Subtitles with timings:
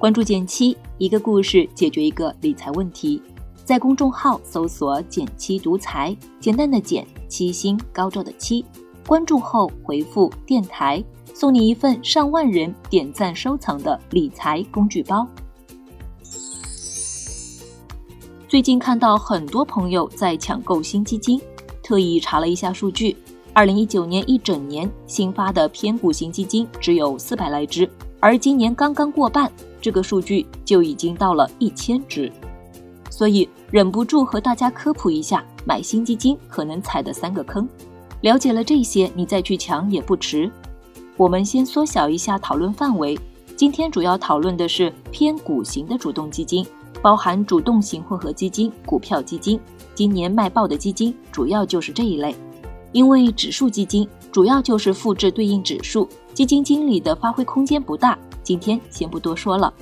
[0.00, 3.20] 关注减七，一个故事解决一个理财问题。
[3.66, 8.64] 在公众号搜索“减七独裁，简单的减，七星高照的七。
[9.06, 15.26] 关注后回复“电台”，送你一份上万人点赞收藏的理财工具包。
[18.48, 21.38] 最近看到很多朋友在抢购新基金，
[21.82, 23.14] 特意查了一下数据。
[23.52, 27.86] 二零一九年一整年新发的偏股型基金只有四百来只，
[28.18, 32.30] 而今年刚刚过半，这个数据就已经到了一千只。
[33.08, 37.68] 所以忍不住和大家科普一下买新基金可能踩的三个坑。
[38.20, 40.50] 了解了这些，你再去抢也不迟。
[41.16, 43.18] 我们先缩小一下讨论范围，
[43.56, 46.66] 今天主要讨论的是偏股型的主动基金。
[47.02, 49.58] 包含主动型混合基金、股票基金，
[49.94, 52.34] 今年卖爆的基金主要就是这一类。
[52.92, 58.18] 因为指数基金主要就是复制对应指数，基金经理的发挥空间不大。
[58.42, 59.72] 今天先不多说了。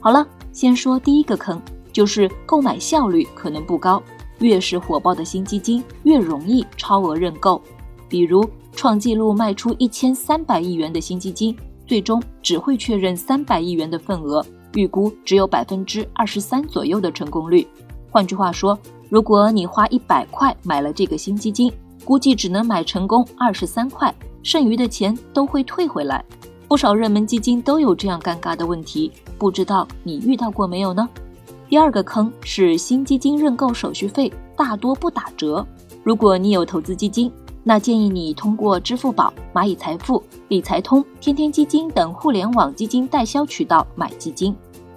[0.00, 1.60] 好了，先说第一个坑，
[1.92, 4.02] 就是购买效率可能不高。
[4.38, 7.60] 越是火爆的新基金，越容易超额认购。
[8.08, 14.44] 比如创纪录卖出一千三百亿元的新基金，最终只会确认三百亿元的份额。
[14.74, 17.66] 预估只有百分之二十三左右的成功率。
[18.10, 21.72] 换句话说，如果你花一百块买了这个新基金，
[22.04, 26.22] 估计只能买成功二十三块，剩余的钱都会退回来。
[26.68, 31.08] 不少热门基金都有这样尴尬的问题，不知道你遇到过没有呢？
[31.68, 35.64] 第二个坑是新基金认购手续费大多不打折。
[36.02, 37.30] 如果你有投资基金，
[37.62, 44.54] 那建议你通过支付宝、蚂蚁财富、理财通、天天基金等互联网基金代销渠道买基金。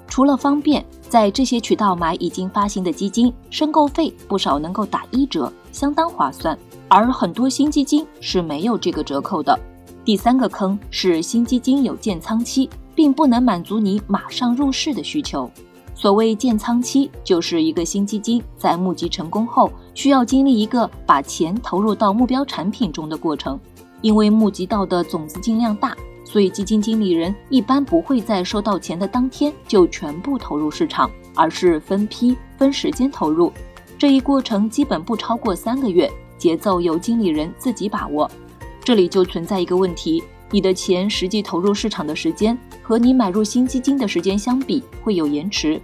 [0.08, 6.58] 除了方便，在这些渠道买已经发行的基金，申购费不少能够打一折，相当划算。
[6.88, 9.58] 而很多新基金是没有这个折扣的。
[10.06, 15.50] 第三个坑是新基金有建仓期，并不能满足你马上入市的需求。
[15.94, 23.60] 所谓建仓期，就是一个新基金在募集成功后，需要经历一个把钱投入到目标产品中的过程。
[24.02, 25.96] 因为募集到的总资金量大。
[26.24, 33.52] 所以，基金经理人一般不会在收到钱的当天就全部投入市场，而是分批、分时间投入。
[33.98, 38.30] 这一过程基本不超过三个月，节奏由经理人自己把握。
[38.84, 45.80] 这里就存在一个问题：你的钱实际投入市场的时间和你买入新基金的时间相比会有延迟。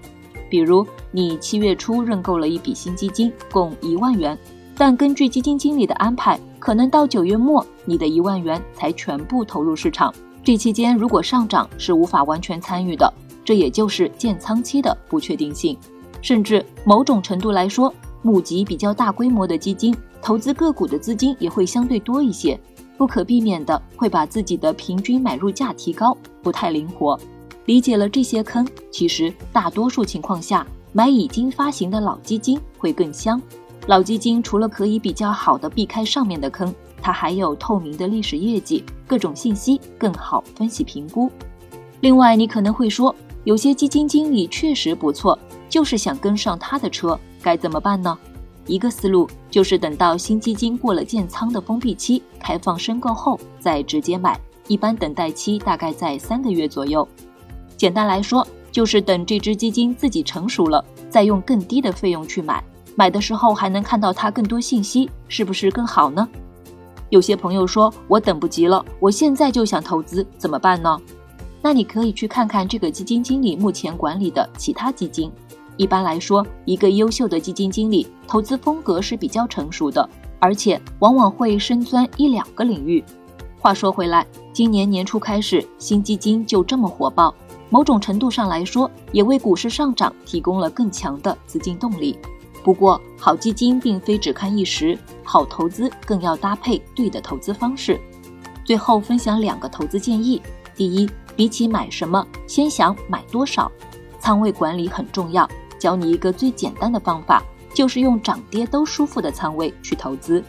[0.49, 4.37] 比如，你七月初认购了一笔新基金，共一万元，
[4.75, 10.13] 但根据基金经理的安排，可能到九月末，你的一万元才全部投入市场。
[10.43, 13.11] 这期间如果上涨是无法完全参与的，
[13.43, 15.77] 这也就是建仓期的不确定性。
[16.21, 22.59] 甚至某种程度来说，募集比较大规模的基金，投资个股的资金也会相对多一些，
[22.97, 27.19] 不可避免的会把自己的平均买入价提高，不太灵活。
[27.65, 33.41] 理解了这些坑，其实大多数情况下买已经发行的老基金会更香。
[33.87, 36.73] 老基金除了可以比较好的避开上面的坑。
[37.01, 41.29] 它还有透明的历史业绩，各种信息更好分析评估。
[42.01, 45.37] 另外，你可能会说，有些基金经理确实不错，
[45.69, 48.17] 就是想跟上他的车，该怎么办呢？
[48.67, 57.07] 一个思路就是等到新基金过了建仓的封闭期，开放申购后再直接买，一般等待期大概在三个月左右。
[57.77, 62.63] 简单来说，就是等这只基金自己成熟了，再用更低的费用去买，
[62.95, 66.27] 买的时候还能看到它更多信息，是不是更好呢？
[67.09, 70.99] 有些朋友说：“我等不及了，我现在就想投资，怎么办呢？”
[71.61, 75.31] 那你可以去看看这个基金经理目前管理的其他基金。
[75.77, 80.07] 一般来说，一个优秀的基金经理投资风格是比较成熟的，
[80.39, 83.03] 而且往往会深钻一两个领域。
[83.59, 87.33] 话说回来，今年年初开始，新基金就这么火爆，
[87.69, 92.17] 某种程度上来说，也为股市上涨提供了更强的资金动力。
[92.63, 97.99] 不过，好基金并非只看一时，好投资更要搭配对的投资方式。
[98.63, 100.41] 最后分享两个投资建议：
[100.75, 103.71] 第一，比起买什么，先想买多少，
[104.19, 105.47] 仓位管理很重要。
[105.79, 107.43] 教你一个最简单的方法，
[107.73, 110.43] 就是用涨跌都舒服的仓位去投资。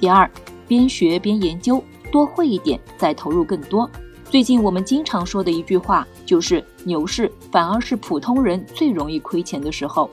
[0.00, 0.28] 第二，
[0.66, 3.88] 边学边研究，多会一点再投入更多。
[4.30, 10.08] 最近我们经常说的一句话就是：牛市反而是普通人最容易亏钱的时候。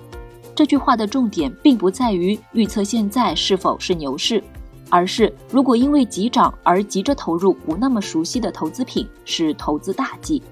[0.54, 4.44] 这句话的重点并不在于预测现在是否是牛市，
[4.90, 10.44] 而是如果因为急涨而急着投入不那么熟悉的投资品，是投资大忌。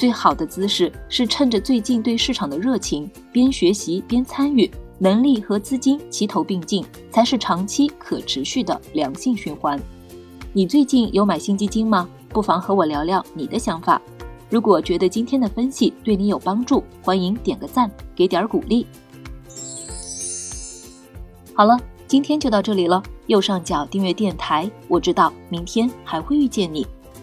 [0.00, 9.78] 最好的姿势是趁着最近对市场的热情，边学习边参与，能力和资金齐头并进，才是长期可持续的良性循环。
[10.54, 12.08] 你最近有买新基金吗？
[12.30, 14.00] 不妨和我聊聊你的想法。
[14.48, 18.86] 如果觉得今天的分析对你有帮助，欢迎点个赞，给点鼓励。
[21.52, 23.02] 好了，今天就到这里了。
[23.26, 26.86] 右上角订阅电台，我知道明天还会遇见你。